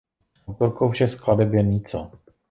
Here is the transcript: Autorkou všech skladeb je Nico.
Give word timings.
Autorkou 0.47 0.89
všech 0.89 1.11
skladeb 1.11 1.53
je 1.53 1.63
Nico. 1.63 2.11